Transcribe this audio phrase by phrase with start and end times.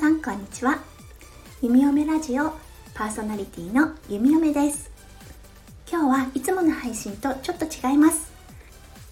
[0.00, 0.78] さんこんにちは。
[1.60, 2.54] 弓嫁ラジオ
[2.94, 4.90] パーソナリティの弓嫁です。
[5.86, 8.32] 今日はいつもの配信とちょっと違います。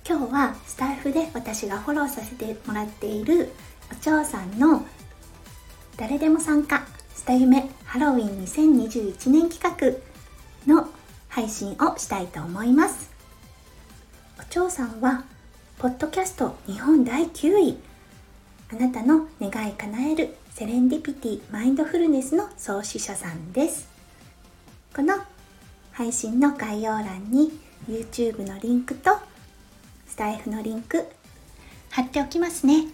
[0.08, 3.50] 今日はスタイフで私がフォローさせてもらっている
[3.92, 4.82] お嬢さんの
[5.98, 10.00] 誰でも参加スタ夢ハロウィン2021年企
[10.66, 10.88] 画の
[11.28, 13.10] 配信をしたいと思います。
[14.40, 15.24] お嬢さんは
[15.78, 17.78] ポッドキャスト日本第9位。
[18.70, 23.88] あなたの願い叶えるセレンディピティマインドフルネスの創始者さんです。
[24.92, 25.14] この
[25.92, 27.52] 配信の概要欄に
[27.88, 29.12] YouTube のリンクと
[30.08, 31.06] スタイフのリンク
[31.90, 32.88] 貼っておきますね。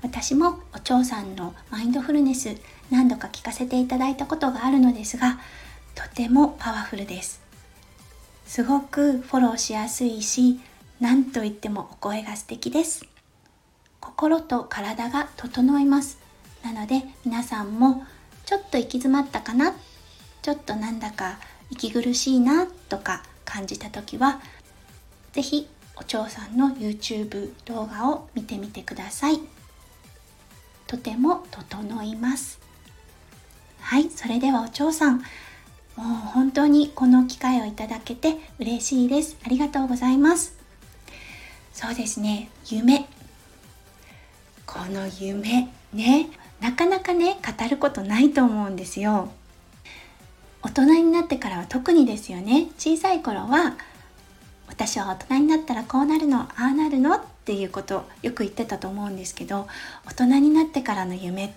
[0.00, 2.56] 私もお嬢さんのマインドフルネス
[2.90, 5.38] 何度か聞かせていただいたことがあるのですが
[5.94, 7.42] とてもパワフルです。
[8.46, 10.58] すごくフォローしやすいし
[11.00, 13.17] 何と言ってもお声が素敵です。
[14.08, 16.18] 心と体が整います。
[16.64, 18.04] なので皆さんも
[18.46, 19.74] ちょっと行き詰まったかな？
[20.40, 21.38] ちょっとなんだか
[21.70, 24.40] 息苦しいなとか感じた時は
[25.32, 29.40] 是非お嬢さんの YouTube 動画を見てみてください。
[30.86, 32.58] とても整います。
[33.80, 35.24] はいそれではお嬢さんも
[35.98, 39.36] う本当にこの機会をいただけて嬉しいです。
[39.44, 40.56] ありがとうございます。
[41.74, 43.06] そうですね夢。
[44.68, 46.28] この夢ね
[46.60, 49.32] なかなかね語ることないと思うんですよ。
[50.62, 52.68] 大人になってからは特にですよね。
[52.78, 53.76] 小さい頃は
[54.66, 57.14] 私は大人になったらこうなるのああなるの？
[57.16, 59.66] っていうことよく言ってたと思うんですけど
[60.04, 61.54] 大人になってからの夢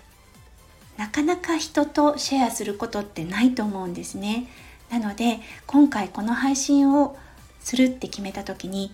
[0.97, 4.47] なかなか人とシェアすることってないと思うんですね。
[4.89, 7.17] なので今回この配信を
[7.59, 8.93] するって決めた時に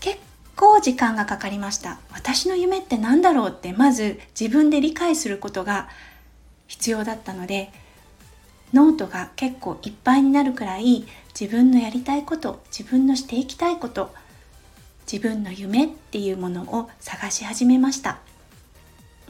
[0.00, 0.18] 結
[0.56, 1.98] 構時間がかかりました。
[2.12, 5.88] 私の夢って何だろうってまず自分で理解することが
[6.66, 7.72] 必要だったので
[8.72, 11.06] ノートが結構いっぱいになるくらい
[11.38, 14.12] 自分のやりたいこと自分のしていきたいこと
[15.10, 18.18] 自分の夢っていうものを探し始めました。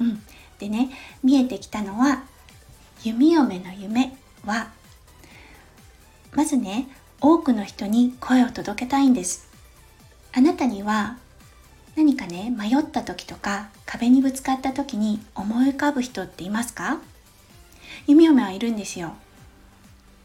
[0.00, 0.22] うん。
[0.58, 0.90] でね
[1.22, 2.24] 見えてきたのは
[3.02, 4.70] 弓嫁の夢は
[6.32, 6.88] まずね
[7.20, 9.53] 多くの人に声を届けたいんです。
[10.36, 11.16] あなたには
[11.96, 16.98] 何かね迷った時とか壁にぶつかった時に思い浮かぶ人っていますか？
[18.08, 19.14] 弓嫁はいるんですよ。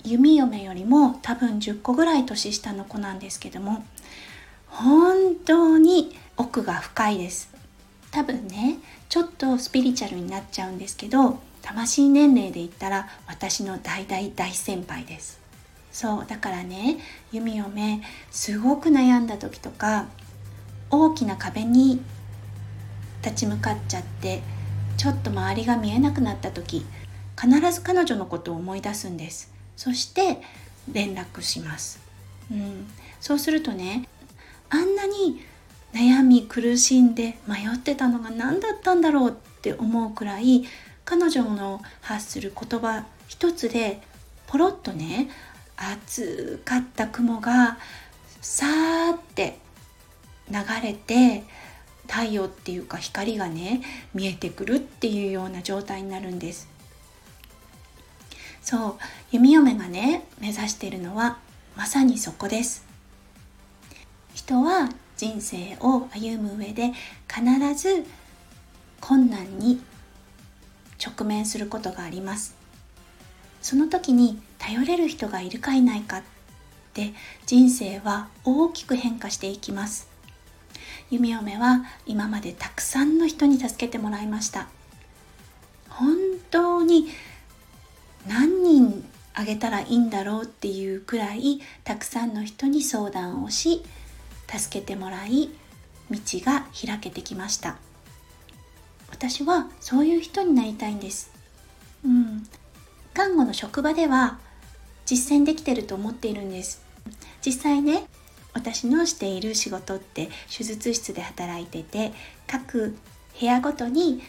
[0.04, 3.84] 弓嫁よりも多分10個ぐらい年下の子なんですけども
[4.68, 7.54] 本当に奥が深いです。
[8.10, 15.39] 多分ねちょっとスピリチュアルになっちゃうんですけど魂年齢で言ったら私の大大大先輩です。
[15.92, 16.98] そうだからね
[17.32, 18.02] 弓嫁
[18.32, 20.08] すごく悩んだ時とか
[20.90, 22.02] 大きな壁に
[23.24, 24.42] 立ち向かっちゃって
[24.98, 26.86] ちょっと周りが見えなくなった時
[27.40, 29.60] 必ず彼女のことを思い出すんです。
[29.78, 30.42] そして
[30.92, 32.02] 連絡します、
[32.52, 32.86] うん、
[33.22, 34.10] そうするとね
[34.70, 35.42] あんなに
[35.94, 40.66] 悩み苦しんで迷ってたのが何だったんだろうって思うくらい
[41.06, 44.02] 彼女の発する言葉一つで
[44.48, 45.30] ポロッとね
[45.82, 47.78] 暑かった雲が
[48.42, 49.60] さーって
[50.50, 51.44] 流れて
[52.08, 53.82] 太陽っていうか光がね
[54.14, 56.68] 見えてくるっていうような状態になるんです。
[58.62, 58.96] そう
[59.32, 61.38] 弓嫁がね目指しているのは
[61.76, 62.86] まさにそこです。
[64.34, 66.92] 人は人生を歩む上で
[67.28, 68.06] 必ず
[69.00, 69.82] 困難に
[71.04, 72.56] 直面することがあります。
[73.62, 76.24] その時に頼れる人がいるかいないかっ
[76.94, 77.14] て
[77.46, 80.08] 人生は大きく変化していきます。
[81.10, 84.68] 弓嫁は今までたくさんの人に助けてもらいました。
[85.90, 86.16] 本
[86.52, 87.08] 当に
[88.28, 93.84] 何人あげたらいいんだろうっていうくらいたくさんの人に相談をし
[94.48, 95.50] 助けてもらい
[96.12, 97.78] 道が開けてきました。
[99.10, 101.32] 私はそういう人になりたいんです。
[102.06, 102.48] うん。
[103.14, 104.40] 看護の職場では
[105.10, 106.84] 実践できてると思っているんです。
[107.44, 108.04] 実際ね
[108.54, 112.12] 私のしている仕事って手術室で働いてて
[112.46, 112.96] 各
[113.40, 114.22] 部屋ごとに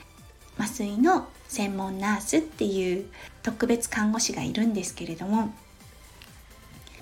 [0.57, 3.07] 麻酔の専門ナースっていう
[3.43, 5.53] 特別看護師がいるんですけれども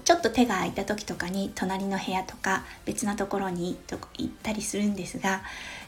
[0.04, 3.78] ちょっと手が空いた時とかに隣の部屋とか別なところに
[4.16, 5.42] 行ったりするんですが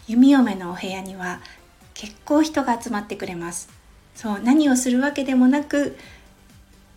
[0.07, 1.41] 弓嫁のお部屋には
[1.95, 3.69] 結構人が集まってくれます。
[4.15, 5.97] そう何をするわけでもなく「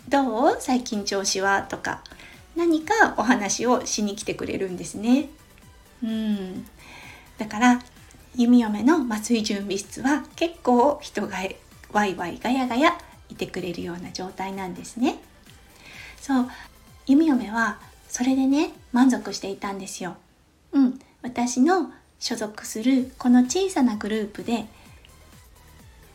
[0.09, 0.57] どう？
[0.59, 2.03] 最近調子は?」とか。
[2.55, 5.29] 何かお話をしに来てくれるんですね。
[6.03, 6.67] うん。
[7.39, 7.81] だから
[8.35, 11.38] 弓嫁の麻酔準備室は結構人が
[11.91, 12.95] ワイワイガヤガヤ
[13.29, 15.17] いてくれるような状態なんですね。
[16.21, 16.47] そう。
[17.07, 20.15] 弓嫁はそれでね満足していたんですよ。
[20.73, 20.99] うん。
[21.23, 24.65] 私の所属するこの小さなグループで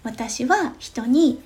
[0.04, 1.42] 私は人に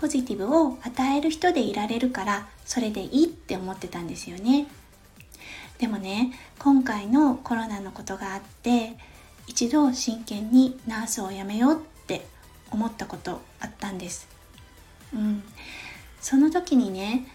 [0.00, 4.66] ポジティブを与える人でいられるからそれでいいって思ってたんですよね。
[5.78, 8.96] でもね今回のコロナのことがあって
[9.46, 11.76] 一度真剣にナースを辞めようっ
[12.06, 12.26] て
[12.70, 14.26] 思ったことあったんです。
[15.14, 15.42] うん。
[16.20, 17.26] その時にね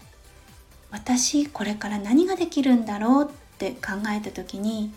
[0.90, 4.92] 私これから何ができるんだろうって考えた時に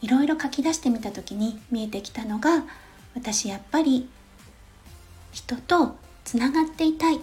[0.00, 2.64] いろいろ書き出してみた時に見えてきたのが
[3.14, 4.08] 私やっぱり
[5.32, 5.96] 人と
[6.26, 7.20] つながっていたい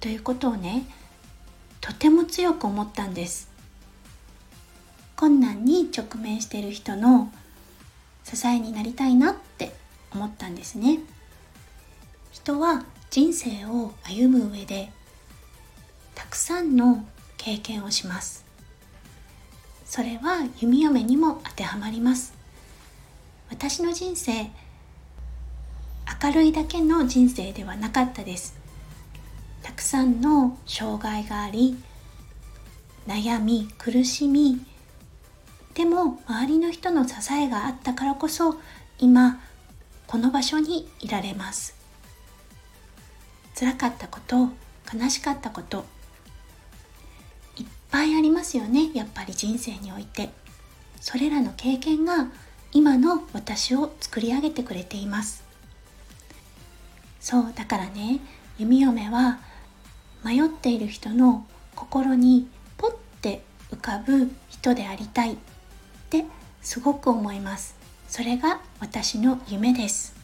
[0.00, 0.84] ということをね
[1.80, 3.48] とても強く思ったんです。
[5.14, 7.30] 困難に直面している人の
[8.24, 9.72] 支えになりたいなって
[10.12, 10.98] 思ったんですね。
[12.32, 14.90] 人は人生を歩む上で
[16.16, 17.06] たくさんの
[17.36, 18.44] 経験をします。
[19.84, 22.34] それは弓嫁にも当てはまります。
[23.50, 24.50] 私の人生
[26.22, 28.56] 明るいだけの人生ではなかったです。
[29.60, 31.76] たくさんの障害があり
[33.08, 34.64] 悩み苦しみ
[35.74, 38.56] でも周りの人の支えがあったからこそ
[39.00, 39.40] 今
[40.06, 41.74] この場所にいられます。
[43.58, 44.50] 辛かったこと
[44.94, 45.84] 悲しかったこと
[47.56, 50.30] いっぱいありますよねやっぱり人生において。
[51.00, 52.28] それらの経験が
[52.70, 55.51] 今の私を作り上げてくれています。
[57.22, 58.18] そうだからね
[58.58, 59.38] 弓嫁は
[60.24, 61.46] 迷っている人の
[61.76, 62.92] 心にポッ
[63.22, 65.36] て浮かぶ人でありたいっ
[66.10, 66.24] て
[66.60, 67.76] すごく思います。
[68.08, 70.14] それが私の夢です。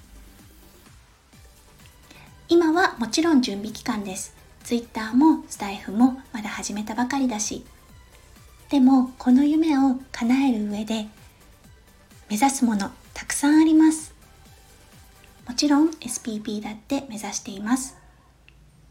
[2.49, 4.35] 今はもちろん準備期間です。
[4.65, 7.65] Twitter もスタイフもまだ始めたばかりだし。
[8.71, 11.07] でもこの夢を叶える上で
[12.29, 14.18] 目指すものたくさんあります。
[15.49, 17.97] もちろん SPP だって目指しています。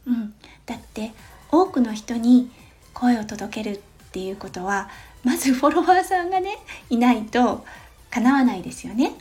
[0.05, 0.33] うん。
[0.65, 1.13] だって
[1.51, 2.49] 多くの人に
[2.93, 3.79] 声を届けるっ
[4.11, 4.89] ていうことは
[5.23, 6.57] まずフォロワーさんがね
[6.89, 7.63] いないと
[8.09, 9.13] 叶わないですよね。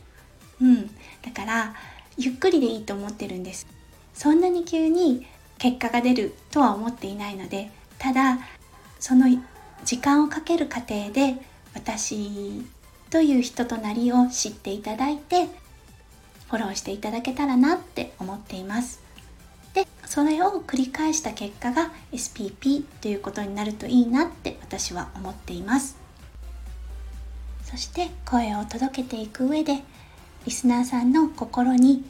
[0.61, 0.87] うん。
[0.87, 1.75] だから
[2.17, 3.67] ゆっくりでいいと思ってるんです。
[4.15, 5.27] そんなに急に
[5.59, 8.39] 結果が出るとは思っていないのでただ
[8.99, 9.27] その
[9.85, 11.37] 時間をかける過程で
[11.75, 12.65] 私
[13.11, 15.49] という人となりを知っていただいて
[16.49, 19.01] フォローしていただけたらなって思っています。
[19.75, 25.97] でそれを繰り返した結果が SPP ということになるといいなって私は思っています。
[27.65, 29.83] そして声を届けていく上で
[30.45, 32.05] リスナーさんの心に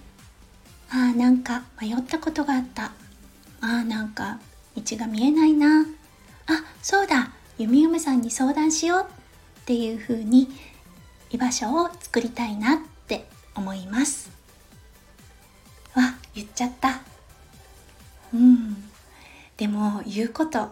[0.90, 2.84] ああなんか迷ったことがあった。
[2.84, 2.90] あ
[3.60, 4.38] あなんか
[4.76, 5.82] 道が見えないな。
[6.46, 7.30] あそうだ。
[7.58, 10.48] 弓嫁さんに相談しようっていう風に
[11.30, 12.95] 居場所を作りたいなって
[13.56, 14.30] 思います。
[15.94, 17.00] わ言っちゃった。
[18.34, 18.76] うん。
[19.56, 20.70] でも言うこと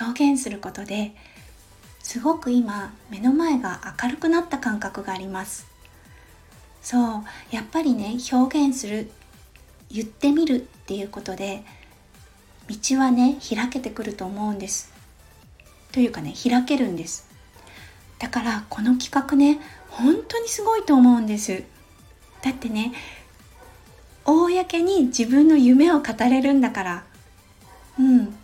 [0.00, 1.14] 表現することで
[1.98, 5.66] すごく今目の前が明るくなった感覚があります。
[6.82, 9.10] そうやっぱりね表現する
[9.90, 11.62] 言ってみるっていうことで
[12.68, 14.92] 道はね開けてくると思うんです。
[15.92, 17.28] というかね開けるんです。
[18.18, 19.60] だからこの企画ね
[19.90, 21.64] 本当にすごいと思うんです。
[22.42, 22.92] だってね
[24.24, 27.04] 公に自分の夢を語れるんだから。
[27.98, 28.34] うん。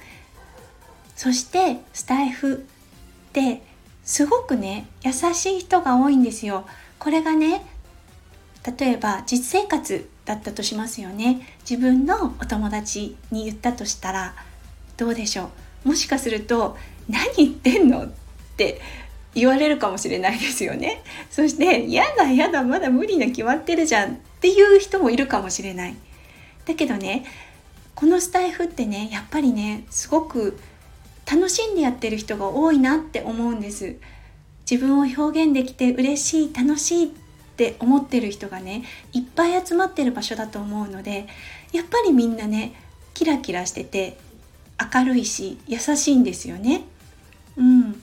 [1.17, 2.67] そしてスタイフ
[3.28, 3.62] って
[4.05, 6.67] すごくね優しい人が多いんですよ。
[6.99, 7.64] これがね
[8.78, 11.40] 例えば実生活だったとしますよね。
[11.69, 14.35] 自分のお友達に言ったとしたら
[14.97, 15.50] どうでしょ
[15.85, 15.88] う？
[15.88, 16.76] もしかすると
[17.09, 18.11] 「何言ってんの?」っ
[18.57, 18.81] て
[19.38, 21.02] 言われるかもしれないですよね。
[21.30, 25.97] そして「やだやだまだ無理な決まってるじゃん」っていう人もいるかもしれない。
[26.66, 27.25] だけどね
[27.95, 30.59] このスタイフってねやっぱりねすごく
[31.30, 33.97] 楽しんでやってる人が多いなって思うんです。
[34.71, 37.09] 自分を表現できて嬉しい楽しいっ
[37.57, 41.26] て思ってる人がねいっぱい集まってる場所だと思うので
[41.73, 42.75] やっぱりみんなね
[43.14, 44.18] キラキラしてて
[44.95, 46.83] 明るいし優しいんですよね。
[47.57, 48.02] うん。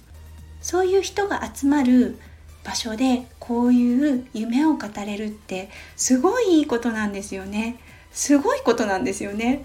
[0.65, 2.17] そういう人が集まる
[2.63, 7.77] 場所でこういう夢を語れるってすごいいいことなんですよね。
[8.12, 9.63] すごいことなんですよね。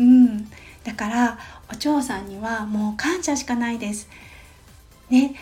[0.00, 0.50] うん。
[0.82, 1.38] だから
[1.72, 4.08] お嬢さんにはもう感謝しかないです。
[5.10, 5.36] ね。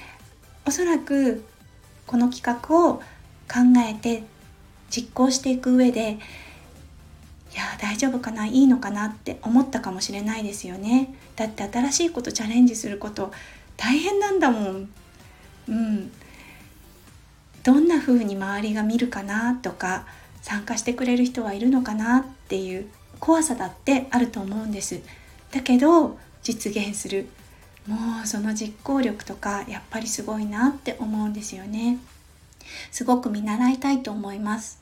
[0.66, 1.47] おそらく
[2.07, 3.02] この企画を考
[3.88, 4.25] えて
[4.90, 6.19] 実行していく上で
[7.54, 8.45] いや大丈夫かな？
[8.45, 9.07] いいのかな？
[9.07, 11.14] って思ったかもしれないですよね。
[11.37, 13.33] だって新しいことチャレンジすること
[13.81, 14.91] 大変なんだもん。
[15.69, 16.13] うん。
[17.63, 20.07] どんな風に周りが見るかなとか
[20.43, 22.89] 参加してくれる人はいるのかなっていう
[23.21, 25.01] 怖さだってあると思うんです。
[25.51, 27.29] だけど実現する。
[27.87, 31.99] もうその実行力とかやっぱりすごいなって思うんですよね。
[32.91, 34.79] すごく見習いたいと思います。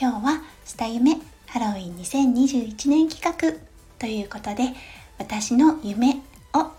[0.00, 3.58] 今日はスタ夢ハロウィン2021年企画
[3.98, 4.74] ということで
[5.18, 6.22] 私の夢
[6.54, 6.70] を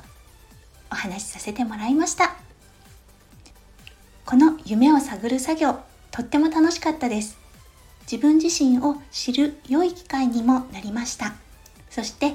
[0.91, 2.35] お話しさせてもらいました。
[4.25, 5.79] この夢を探る作業
[6.11, 7.37] とっても楽しかったです。
[8.09, 11.33] 自分自身を知る良い機会にもなりました。
[11.89, 12.33] そして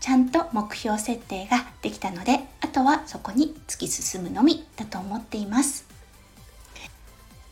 [0.00, 5.86] ちゃんと目標設定ができたのであとはそこに突き進むのみだと思っています。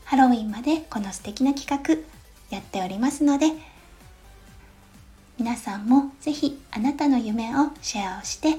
[0.05, 3.47] ハロウィンまでこの素敵な企画やっておりますので
[5.37, 8.57] 皆さんもぜひあなたの夢をシェアをして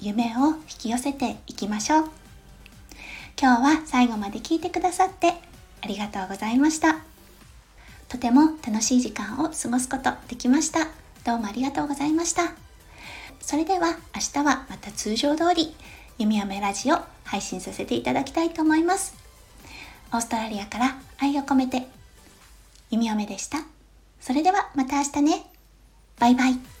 [0.00, 2.10] 夢を引き寄せていきましょう。
[3.40, 5.34] 今日は最後まで聞いてくださって
[5.82, 6.96] ありがとうございました。
[8.08, 10.88] とても楽しい時間を過ごすことできました。
[11.24, 12.52] どうもありがとうございました。
[13.40, 15.74] それでは明日はまた通常通り
[16.18, 19.14] 弓嫁ラジオ配信させていただきたいと思います。
[20.12, 21.88] オーストラリアから愛を込めて
[22.90, 23.58] 弓嫁でした。
[24.20, 25.46] それではまた明日ね。
[26.18, 26.73] バイバイ。